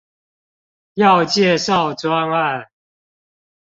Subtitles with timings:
[0.95, 2.71] 要介紹專案